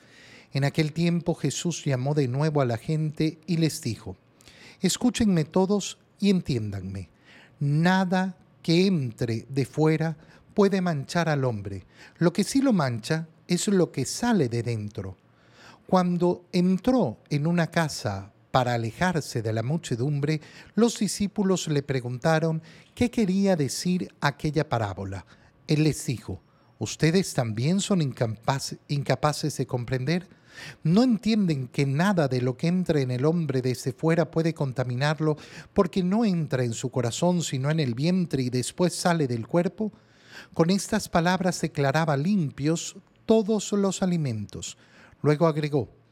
En 0.53 0.63
aquel 0.63 0.93
tiempo 0.93 1.35
Jesús 1.35 1.83
llamó 1.85 2.13
de 2.13 2.27
nuevo 2.27 2.61
a 2.61 2.65
la 2.65 2.77
gente 2.77 3.37
y 3.47 3.57
les 3.57 3.81
dijo, 3.81 4.15
Escúchenme 4.81 5.43
todos 5.43 5.97
y 6.19 6.29
entiéndanme, 6.29 7.09
nada 7.59 8.37
que 8.61 8.85
entre 8.85 9.45
de 9.49 9.65
fuera 9.65 10.17
puede 10.53 10.81
manchar 10.81 11.29
al 11.29 11.45
hombre, 11.45 11.83
lo 12.17 12.33
que 12.33 12.43
sí 12.43 12.61
lo 12.61 12.73
mancha 12.73 13.27
es 13.47 13.67
lo 13.67 13.91
que 13.91 14.05
sale 14.05 14.49
de 14.49 14.63
dentro. 14.63 15.17
Cuando 15.87 16.45
entró 16.51 17.17
en 17.29 17.47
una 17.47 17.67
casa 17.67 18.31
para 18.51 18.73
alejarse 18.73 19.41
de 19.41 19.53
la 19.53 19.63
muchedumbre, 19.63 20.41
los 20.75 20.99
discípulos 20.99 21.67
le 21.67 21.83
preguntaron 21.83 22.61
qué 22.93 23.09
quería 23.09 23.55
decir 23.55 24.11
aquella 24.19 24.67
parábola. 24.67 25.25
Él 25.67 25.83
les 25.83 26.05
dijo, 26.05 26.41
¿ustedes 26.79 27.33
también 27.33 27.79
son 27.79 28.01
incapaces 28.01 29.57
de 29.57 29.67
comprender? 29.67 30.27
¿No 30.83 31.03
entienden 31.03 31.67
que 31.67 31.85
nada 31.85 32.27
de 32.27 32.41
lo 32.41 32.57
que 32.57 32.67
entra 32.67 32.99
en 32.99 33.11
el 33.11 33.25
hombre 33.25 33.61
desde 33.61 33.93
fuera 33.93 34.31
puede 34.31 34.53
contaminarlo 34.53 35.37
porque 35.73 36.03
no 36.03 36.25
entra 36.25 36.63
en 36.63 36.73
su 36.73 36.89
corazón 36.89 37.43
sino 37.43 37.69
en 37.69 37.79
el 37.79 37.93
vientre 37.93 38.43
y 38.43 38.49
después 38.49 38.95
sale 38.95 39.27
del 39.27 39.47
cuerpo? 39.47 39.91
Con 40.53 40.69
estas 40.69 41.09
palabras 41.09 41.61
declaraba 41.61 42.17
limpios 42.17 42.95
todos 43.25 43.71
los 43.73 44.01
alimentos. 44.01 44.77
Luego 45.21 45.47
agregó, 45.47 45.89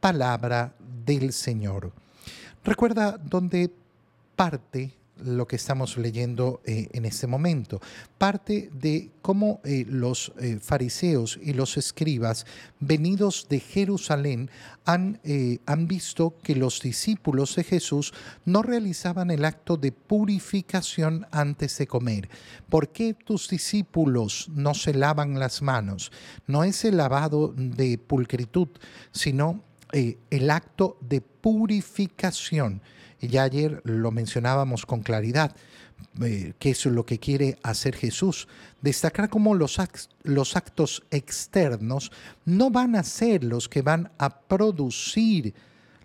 palabra 0.00 0.74
del 1.04 1.32
Señor. 1.32 1.92
Recuerda 2.64 3.18
dónde 3.18 3.70
parte 4.34 4.92
lo 5.24 5.46
que 5.46 5.56
estamos 5.56 5.96
leyendo 5.96 6.60
eh, 6.64 6.88
en 6.92 7.04
este 7.04 7.26
momento. 7.26 7.80
Parte 8.18 8.70
de 8.72 9.10
cómo 9.22 9.60
eh, 9.64 9.86
los 9.88 10.32
eh, 10.38 10.58
fariseos 10.60 11.38
y 11.42 11.52
los 11.52 11.76
escribas 11.76 12.44
venidos 12.80 13.46
de 13.48 13.60
Jerusalén 13.60 14.50
han, 14.84 15.20
han 15.66 15.88
visto 15.88 16.34
que 16.44 16.54
los 16.54 16.80
discípulos 16.80 17.56
de 17.56 17.64
Jesús 17.64 18.14
no 18.44 18.62
realizaban 18.62 19.32
el 19.32 19.44
acto 19.44 19.76
de 19.76 19.90
purificación 19.90 21.26
antes 21.32 21.76
de 21.78 21.88
comer. 21.88 22.28
¿Por 22.68 22.90
qué 22.90 23.14
tus 23.14 23.48
discípulos 23.48 24.48
no 24.54 24.74
se 24.74 24.94
lavan 24.94 25.40
las 25.40 25.60
manos? 25.60 26.12
No 26.46 26.62
es 26.62 26.84
el 26.84 26.98
lavado 26.98 27.52
de 27.56 27.98
pulcritud, 27.98 28.68
sino 29.10 29.64
el 29.92 30.50
acto 30.50 30.98
de 31.00 31.20
purificación. 31.20 32.82
Ya 33.20 33.44
ayer 33.44 33.80
lo 33.84 34.10
mencionábamos 34.10 34.84
con 34.84 35.02
claridad, 35.02 35.54
eh, 36.22 36.52
que 36.58 36.70
es 36.70 36.86
lo 36.86 37.06
que 37.06 37.18
quiere 37.18 37.58
hacer 37.62 37.96
Jesús, 37.96 38.48
destacar 38.82 39.28
cómo 39.28 39.54
los, 39.54 39.78
los 40.22 40.56
actos 40.56 41.02
externos 41.10 42.12
no 42.44 42.70
van 42.70 42.96
a 42.96 43.02
ser 43.02 43.44
los 43.44 43.68
que 43.68 43.82
van 43.82 44.10
a 44.18 44.40
producir 44.40 45.54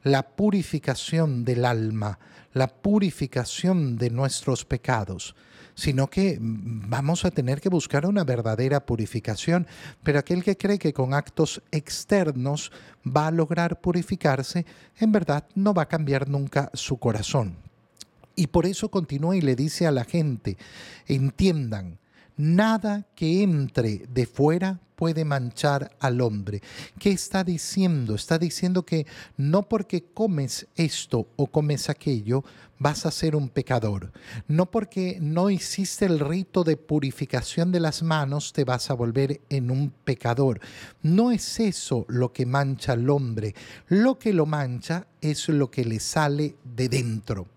la 0.03 0.23
purificación 0.23 1.43
del 1.43 1.65
alma, 1.65 2.19
la 2.53 2.67
purificación 2.67 3.97
de 3.97 4.09
nuestros 4.09 4.65
pecados 4.65 5.35
sino 5.81 6.11
que 6.11 6.37
vamos 6.39 7.25
a 7.25 7.31
tener 7.31 7.59
que 7.59 7.67
buscar 7.67 8.05
una 8.05 8.23
verdadera 8.23 8.85
purificación. 8.85 9.65
Pero 10.03 10.19
aquel 10.19 10.43
que 10.43 10.55
cree 10.55 10.77
que 10.77 10.93
con 10.93 11.15
actos 11.15 11.59
externos 11.71 12.71
va 13.03 13.25
a 13.25 13.31
lograr 13.31 13.81
purificarse, 13.81 14.67
en 14.99 15.11
verdad 15.11 15.43
no 15.55 15.73
va 15.73 15.81
a 15.81 15.87
cambiar 15.87 16.29
nunca 16.29 16.69
su 16.75 16.97
corazón. 16.97 17.55
Y 18.35 18.45
por 18.45 18.67
eso 18.67 18.89
continúa 18.89 19.35
y 19.35 19.41
le 19.41 19.55
dice 19.55 19.87
a 19.87 19.91
la 19.91 20.03
gente, 20.03 20.55
entiendan, 21.07 21.97
nada 22.37 23.07
que 23.15 23.41
entre 23.41 24.05
de 24.07 24.27
fuera 24.27 24.79
puede 25.01 25.25
manchar 25.25 25.97
al 25.99 26.21
hombre. 26.21 26.61
¿Qué 26.99 27.09
está 27.09 27.43
diciendo? 27.43 28.13
Está 28.13 28.37
diciendo 28.37 28.85
que 28.85 29.07
no 29.35 29.67
porque 29.67 30.03
comes 30.03 30.67
esto 30.75 31.27
o 31.37 31.47
comes 31.47 31.89
aquello 31.89 32.43
vas 32.77 33.07
a 33.07 33.11
ser 33.11 33.35
un 33.35 33.49
pecador. 33.49 34.11
No 34.47 34.69
porque 34.69 35.17
no 35.19 35.49
hiciste 35.49 36.05
el 36.05 36.19
rito 36.19 36.63
de 36.63 36.77
purificación 36.77 37.71
de 37.71 37.79
las 37.79 38.03
manos 38.03 38.53
te 38.53 38.63
vas 38.63 38.91
a 38.91 38.93
volver 38.93 39.41
en 39.49 39.71
un 39.71 39.89
pecador. 39.89 40.59
No 41.01 41.31
es 41.31 41.59
eso 41.59 42.05
lo 42.07 42.31
que 42.31 42.45
mancha 42.45 42.91
al 42.91 43.09
hombre. 43.09 43.55
Lo 43.87 44.19
que 44.19 44.33
lo 44.33 44.45
mancha 44.45 45.07
es 45.19 45.49
lo 45.49 45.71
que 45.71 45.83
le 45.83 45.99
sale 45.99 46.57
de 46.63 46.89
dentro. 46.89 47.47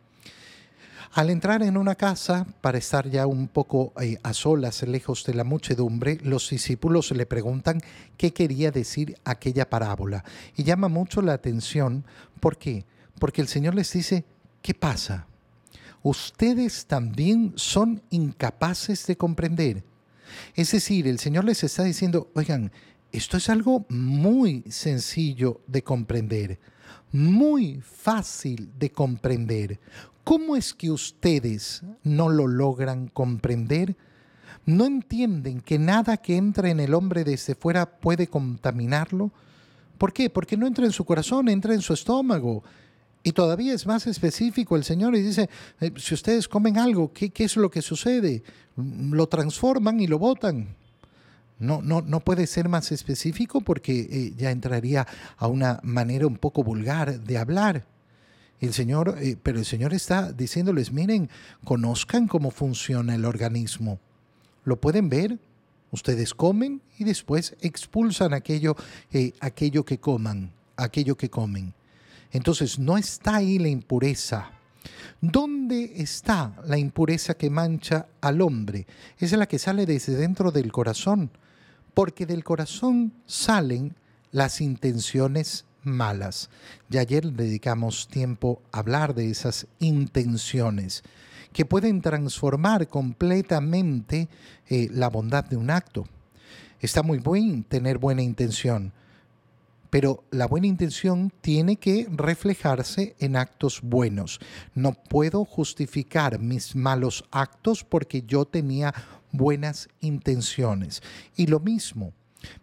Al 1.15 1.31
entrar 1.31 1.63
en 1.63 1.77
una 1.77 1.95
casa, 1.95 2.45
para 2.61 2.79
estar 2.79 3.09
ya 3.09 3.29
un 3.29 3.47
poco 3.47 3.93
eh, 4.01 4.19
a 4.25 4.35
solas, 4.35 4.83
lejos 4.83 5.23
de 5.25 5.35
la 5.35 5.45
muchedumbre, 5.45 6.19
los 6.25 6.51
discípulos 6.51 7.13
le 7.13 7.25
preguntan 7.25 7.81
qué 8.17 8.33
quería 8.33 8.73
decir 8.73 9.17
aquella 9.25 9.71
parábola. 9.71 10.25
Y 10.57 10.65
llama 10.65 10.89
mucho 10.89 11.23
la 11.23 11.35
atención. 11.35 12.05
¿Por 12.41 12.59
qué? 12.59 12.85
Porque 13.21 13.41
el 13.41 13.47
Señor 13.47 13.77
les 13.77 13.93
dice, 13.93 14.25
¿qué 14.61 14.75
pasa? 14.75 15.29
Ustedes 16.03 16.87
también 16.87 17.53
son 17.55 18.03
incapaces 18.11 19.07
de 19.07 19.17
comprender. 19.17 19.85
Es 20.57 20.73
decir, 20.73 21.07
el 21.07 21.21
Señor 21.21 21.45
les 21.45 21.63
está 21.63 21.85
diciendo, 21.85 22.29
oigan, 22.35 22.73
esto 23.13 23.37
es 23.37 23.49
algo 23.51 23.87
muy 23.89 24.65
sencillo 24.69 25.61
de 25.69 25.85
comprender, 25.85 26.59
muy 27.13 27.81
fácil 27.81 28.73
de 28.77 28.91
comprender. 28.91 29.79
¿Cómo 30.25 30.57
es 30.57 30.73
que 30.73 30.91
ustedes 30.91 31.83
no 32.03 32.31
lo 32.31 32.47
logran 32.47 33.09
comprender? 33.09 33.95
¿No 34.65 34.87
entienden 34.87 35.61
que 35.61 35.79
nada 35.79 36.17
que 36.17 36.39
entra 36.39 36.71
en 36.71 36.81
el 36.81 36.95
hombre 36.95 37.25
desde 37.25 37.55
fuera 37.55 37.99
puede 37.99 38.27
contaminarlo? 38.27 39.31
¿Por 39.99 40.15
qué? 40.15 40.31
Porque 40.31 40.57
no 40.57 40.67
entra 40.67 40.87
en 40.87 40.93
su 40.93 41.05
corazón, 41.05 41.51
entra 41.51 41.75
en 41.75 41.83
su 41.83 41.93
estómago. 41.93 42.65
Y 43.23 43.33
todavía 43.33 43.75
es 43.75 43.87
más 43.87 44.07
específico 44.07 44.77
el 44.77 44.85
Señor 44.85 45.15
y 45.15 45.21
dice, 45.21 45.51
eh, 45.81 45.93
si 45.97 46.15
ustedes 46.15 46.49
comen 46.49 46.79
algo, 46.79 47.13
¿qué, 47.13 47.31
es 47.37 47.57
lo 47.57 47.71
que 47.71 47.83
sucede? 47.83 48.43
Lo 48.77 49.27
transforman 49.29 50.01
y 50.01 50.07
lo 50.07 50.19
botan. 50.19 50.75
No, 51.59 51.83
no, 51.83 52.01
no 52.01 52.21
puede 52.21 52.47
ser 52.47 52.71
más 52.71 52.93
específico 52.93 53.61
porque 53.61 54.09
eh, 54.11 54.35
ya 54.37 54.51
entraría 54.51 55.07
a 55.37 55.47
una 55.49 55.81
manera 55.83 56.27
un 56.27 56.37
poco 56.37 56.65
vulgar 56.65 57.21
de 57.21 57.39
hablar. 57.39 57.94
El 58.61 58.73
Señor, 58.73 59.17
eh, 59.21 59.37
pero 59.43 59.59
el 59.59 59.65
Señor 59.65 59.93
está 59.93 60.33
diciéndoles, 60.33 60.93
miren, 60.93 61.29
conozcan 61.65 62.29
cómo 62.29 62.51
funciona 62.51 63.15
el 63.15 63.25
organismo. 63.25 63.99
Lo 64.65 64.81
pueden 64.81 65.09
ver. 65.09 65.39
Ustedes 65.91 66.35
comen 66.35 66.83
y 66.99 67.05
después 67.05 67.55
expulsan 67.61 68.35
aquello, 68.35 68.75
eh, 69.13 69.33
aquello 69.39 69.85
que 69.85 69.99
coman, 69.99 70.51
aquello 70.77 71.17
que 71.17 71.31
comen. 71.31 71.73
Entonces, 72.33 72.81
no 72.81 72.99
está 72.99 73.37
ahí 73.37 73.61
la 73.61 73.69
impureza. 73.69 74.51
¿Dónde 75.21 75.93
está 75.97 76.57
la 76.67 76.79
impureza 76.79 77.35
que 77.35 77.49
mancha 77.49 78.09
al 78.21 78.41
hombre? 78.41 78.87
Es 79.19 79.33
la 79.33 79.47
que 79.47 79.61
sale 79.61 79.87
desde 79.87 80.17
dentro 80.17 80.51
del 80.51 80.73
corazón, 80.73 81.31
porque 81.95 82.27
del 82.27 82.43
corazón 82.43 83.13
salen 83.25 83.95
las 84.33 84.61
intenciones 84.61 85.65
malas. 85.85 86.51
Ya 86.89 87.01
ayer 87.01 87.33
dedicamos 87.33 88.09
tiempo 88.09 88.63
a 88.73 88.79
hablar 88.79 89.15
de 89.15 89.31
esas 89.31 89.67
intenciones 89.79 91.03
que 91.53 91.65
pueden 91.65 92.01
transformar 92.01 92.89
completamente 92.89 94.29
eh, 94.69 94.89
la 94.91 95.09
bondad 95.09 95.45
de 95.45 95.57
un 95.57 95.71
acto. 95.71 96.05
Está 96.81 97.03
muy 97.03 97.19
bien 97.19 97.63
tener 97.65 97.99
buena 97.99 98.23
intención, 98.23 98.93
pero 99.89 100.25
la 100.33 100.49
buena 100.49 100.67
intención 100.67 101.33
tiene 101.41 101.77
que 101.77 102.09
reflejarse 102.11 103.15
en 103.21 103.37
actos 103.37 103.81
buenos. 103.81 104.41
No 104.75 104.93
puedo 104.93 105.45
justificar 105.45 106.41
mis 106.41 106.75
malos 106.75 107.25
actos 107.31 107.85
porque 107.85 108.23
yo 108.23 108.45
tenía 108.45 108.93
buenas 109.31 109.89
intenciones. 110.01 111.03
Y 111.37 111.47
lo 111.47 111.61
mismo, 111.61 112.13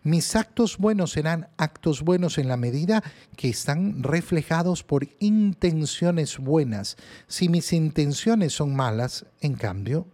mis 0.04 0.36
actos 0.36 0.78
buenos 0.78 1.12
serán 1.12 1.50
actos 1.58 2.02
buenos 2.02 2.38
en 2.38 2.48
la 2.48 2.58
medida 2.58 3.04
que 3.36 3.50
están 3.50 4.04
reflejados 4.04 4.84
por 4.84 5.08
intenciones 5.20 6.38
buenas. 6.38 6.98
Si 7.28 7.50
mis 7.50 7.74
intenciones 7.74 8.54
son 8.54 8.76
malas, 8.76 9.26
en 9.42 9.56
cambio, 9.56 10.08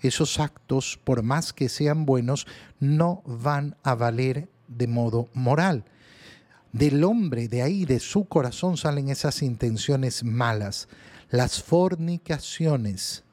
esos 0.00 0.38
actos, 0.40 0.98
por 1.02 1.22
más 1.22 1.52
que 1.52 1.68
sean 1.68 2.06
buenos, 2.06 2.46
no 2.80 3.22
van 3.26 3.76
a 3.82 3.94
valer 3.94 4.48
de 4.68 4.86
modo 4.86 5.28
moral. 5.34 5.84
Del 6.72 7.04
hombre, 7.04 7.48
de 7.48 7.62
ahí, 7.62 7.84
de 7.84 8.00
su 8.00 8.24
corazón 8.24 8.76
salen 8.76 9.08
esas 9.08 9.42
intenciones 9.42 10.24
malas, 10.24 10.88
las 11.30 11.62
fornicaciones, 11.62 13.23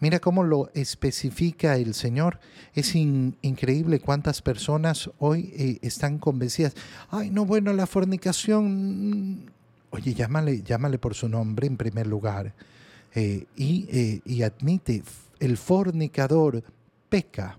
Mira 0.00 0.18
cómo 0.18 0.42
lo 0.42 0.70
especifica 0.74 1.76
el 1.76 1.94
Señor. 1.94 2.40
Es 2.74 2.94
increíble 2.94 4.00
cuántas 4.00 4.40
personas 4.40 5.10
hoy 5.18 5.52
eh, 5.56 5.78
están 5.82 6.18
convencidas. 6.18 6.74
Ay, 7.10 7.30
no, 7.30 7.44
bueno, 7.44 7.72
la 7.74 7.86
fornicación. 7.86 9.34
Mm, 9.34 9.46
oye, 9.90 10.14
llámale, 10.14 10.62
llámale 10.62 10.98
por 10.98 11.14
su 11.14 11.28
nombre 11.28 11.66
en 11.66 11.76
primer 11.76 12.06
lugar. 12.06 12.54
Eh, 13.14 13.44
y, 13.56 13.86
eh, 13.90 14.20
y 14.24 14.42
admite, 14.42 15.02
el 15.38 15.58
fornicador 15.58 16.64
peca. 17.10 17.58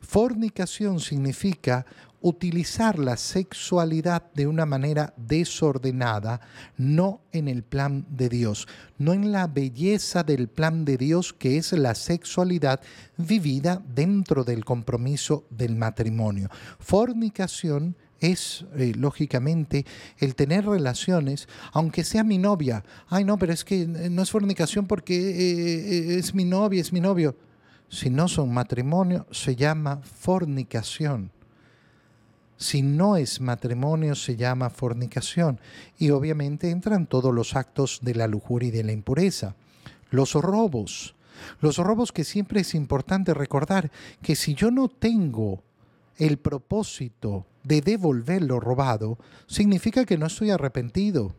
Fornicación 0.00 0.98
significa 0.98 1.86
utilizar 2.22 2.98
la 2.98 3.16
sexualidad 3.16 4.32
de 4.34 4.46
una 4.46 4.64
manera 4.64 5.12
desordenada, 5.16 6.40
no 6.76 7.20
en 7.32 7.48
el 7.48 7.62
plan 7.62 8.06
de 8.08 8.28
Dios, 8.28 8.66
no 8.98 9.12
en 9.12 9.32
la 9.32 9.46
belleza 9.46 10.22
del 10.22 10.48
plan 10.48 10.84
de 10.84 10.96
Dios 10.96 11.32
que 11.32 11.58
es 11.58 11.72
la 11.72 11.94
sexualidad 11.94 12.80
vivida 13.16 13.82
dentro 13.94 14.44
del 14.44 14.64
compromiso 14.64 15.44
del 15.50 15.76
matrimonio. 15.76 16.48
Fornicación 16.78 17.96
es, 18.22 18.64
eh, 18.76 18.92
lógicamente, 18.96 19.84
el 20.18 20.34
tener 20.34 20.64
relaciones, 20.64 21.48
aunque 21.72 22.04
sea 22.04 22.22
mi 22.22 22.38
novia. 22.38 22.84
Ay, 23.08 23.24
no, 23.24 23.36
pero 23.36 23.52
es 23.52 23.64
que 23.64 23.82
eh, 23.82 24.10
no 24.10 24.22
es 24.22 24.30
fornicación 24.30 24.86
porque 24.86 25.14
eh, 25.16 26.18
es 26.18 26.34
mi 26.34 26.44
novia, 26.44 26.80
es 26.80 26.92
mi 26.92 27.00
novio. 27.00 27.36
Si 27.88 28.08
no 28.08 28.28
son 28.28 28.54
matrimonio, 28.54 29.26
se 29.32 29.56
llama 29.56 30.00
fornicación. 30.02 31.30
Si 32.62 32.80
no 32.80 33.16
es 33.16 33.40
matrimonio, 33.40 34.14
se 34.14 34.36
llama 34.36 34.70
fornicación. 34.70 35.58
Y 35.98 36.10
obviamente 36.10 36.70
entran 36.70 37.08
todos 37.08 37.34
los 37.34 37.56
actos 37.56 37.98
de 38.02 38.14
la 38.14 38.28
lujuria 38.28 38.68
y 38.68 38.70
de 38.70 38.84
la 38.84 38.92
impureza. 38.92 39.56
Los 40.10 40.34
robos. 40.34 41.16
Los 41.60 41.78
robos 41.78 42.12
que 42.12 42.22
siempre 42.22 42.60
es 42.60 42.76
importante 42.76 43.34
recordar 43.34 43.90
que 44.22 44.36
si 44.36 44.54
yo 44.54 44.70
no 44.70 44.86
tengo 44.86 45.60
el 46.18 46.38
propósito 46.38 47.46
de 47.64 47.80
devolver 47.80 48.42
lo 48.42 48.60
robado, 48.60 49.18
significa 49.48 50.04
que 50.04 50.16
no 50.16 50.26
estoy 50.26 50.50
arrepentido. 50.50 51.34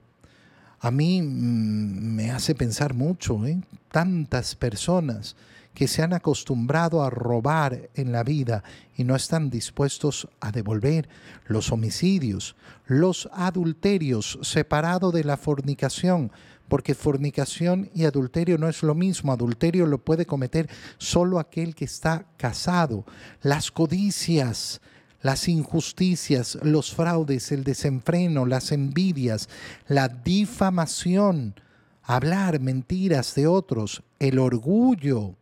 a 0.81 0.91
mí 0.91 1.21
mm, 1.21 2.15
me 2.15 2.31
hace 2.31 2.53
pensar 2.53 2.93
mucho, 2.93 3.45
¿eh? 3.45 3.61
tantas 3.91 4.55
personas 4.55 5.37
que 5.73 5.87
se 5.87 6.03
han 6.03 6.13
acostumbrado 6.13 7.03
a 7.03 7.09
robar 7.09 7.89
en 7.95 8.11
la 8.11 8.23
vida 8.23 8.63
y 8.95 9.03
no 9.03 9.15
están 9.15 9.49
dispuestos 9.49 10.27
a 10.39 10.51
devolver 10.51 11.09
los 11.47 11.71
homicidios, 11.71 12.55
los 12.85 13.29
adulterios, 13.33 14.39
separado 14.41 15.11
de 15.11 15.23
la 15.23 15.37
fornicación, 15.37 16.31
porque 16.67 16.95
fornicación 16.95 17.89
y 17.93 18.05
adulterio 18.05 18.57
no 18.57 18.67
es 18.67 18.83
lo 18.83 18.95
mismo. 18.95 19.31
Adulterio 19.31 19.85
lo 19.85 19.97
puede 19.99 20.25
cometer 20.25 20.69
solo 20.97 21.39
aquel 21.39 21.75
que 21.75 21.85
está 21.85 22.25
casado. 22.37 23.05
Las 23.41 23.71
codicias, 23.71 24.81
las 25.21 25.47
injusticias, 25.47 26.57
los 26.61 26.93
fraudes, 26.93 27.51
el 27.51 27.63
desenfreno, 27.63 28.45
las 28.45 28.71
envidias, 28.71 29.49
la 29.87 30.07
difamación, 30.07 31.55
hablar 32.03 32.59
mentiras 32.59 33.35
de 33.35 33.47
otros, 33.47 34.03
el 34.19 34.39
orgullo, 34.39 35.35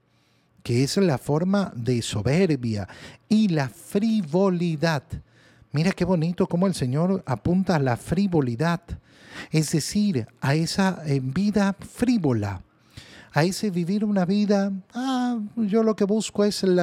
que 0.63 0.83
es 0.83 0.97
la 0.97 1.17
forma 1.17 1.71
de 1.75 2.01
soberbia, 2.01 2.87
y 3.27 3.47
la 3.49 3.69
frivolidad. 3.69 5.03
Mira 5.71 5.91
qué 5.91 6.03
bonito 6.03 6.47
cómo 6.47 6.67
el 6.67 6.73
Señor 6.73 7.23
apunta 7.25 7.77
a 7.77 7.79
la 7.79 7.95
frivolidad, 7.95 8.81
es 9.51 9.71
decir, 9.71 10.27
a 10.41 10.53
esa 10.55 11.01
eh, 11.05 11.21
vida 11.23 11.75
frívola, 11.79 12.61
a 13.31 13.43
ese 13.43 13.69
vivir 13.71 14.03
una 14.03 14.25
vida, 14.25 14.73
ah, 14.93 15.39
yo 15.55 15.83
lo 15.83 15.95
que 15.95 16.03
busco 16.03 16.43
es 16.43 16.63
el, 16.63 16.75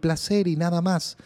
placer 0.00 0.46
y 0.48 0.56
nada 0.56 0.82
más. 0.82 1.16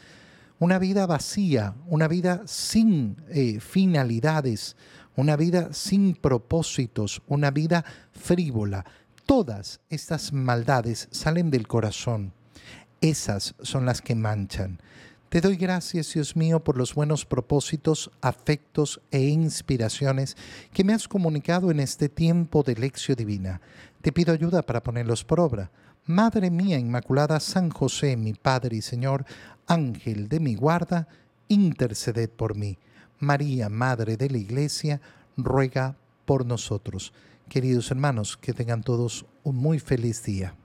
Una 0.59 0.79
vida 0.79 1.07
vacía, 1.07 1.75
una 1.87 2.09
vida 2.09 2.43
sin 2.47 3.17
eh, 3.29 3.61
finalidades, 3.61 4.77
una 5.17 5.37
vida 5.37 5.73
sin 5.73 6.15
propósitos, 6.15 7.21
una 7.27 7.51
vida 7.51 7.85
frívola. 8.13 8.85
Todas 9.27 9.81
estas 9.91 10.33
maldades 10.33 11.09
salen 11.11 11.51
del 11.51 11.67
corazón. 11.67 12.33
Esas 13.01 13.57
son 13.61 13.85
las 13.85 14.01
que 14.01 14.15
manchan. 14.15 14.79
Te 15.29 15.41
doy 15.41 15.57
gracias, 15.57 16.15
Dios 16.15 16.37
mío, 16.37 16.63
por 16.63 16.79
los 16.79 16.95
buenos 16.95 17.25
propósitos, 17.25 18.13
afectos 18.21 19.01
e 19.11 19.23
inspiraciones 19.23 20.37
que 20.73 20.85
me 20.85 20.95
has 20.95 21.09
comunicado 21.09 21.73
en 21.73 21.81
este 21.81 22.09
tiempo 22.09 22.63
de 22.63 22.77
lección 22.77 23.17
divina. 23.17 23.61
Te 24.01 24.13
pido 24.13 24.33
ayuda 24.33 24.63
para 24.63 24.85
ponerlos 24.85 25.25
por 25.25 25.41
obra. 25.41 25.73
Madre 26.05 26.49
mía 26.49 26.79
Inmaculada, 26.79 27.41
San 27.41 27.71
José, 27.71 28.17
mi 28.17 28.33
Padre 28.33 28.77
y 28.77 28.83
Señor, 28.83 29.27
Ángel 29.67 30.29
de 30.29 30.39
mi 30.39 30.55
guarda, 30.55 31.09
interceded 31.49 32.31
por 32.31 32.55
mí. 32.55 32.79
María, 33.19 33.69
Madre 33.69 34.17
de 34.17 34.31
la 34.31 34.39
Iglesia, 34.39 35.01
ruega 35.37 35.97
por 36.25 36.47
nosotros. 36.47 37.13
Queridos 37.49 37.93
hermanos, 37.93 38.37
que 38.37 38.53
tengan 38.53 38.83
todos 38.83 39.25
un 39.45 39.57
muy 39.57 39.79
feliz 39.79 40.25
día. 40.25 40.57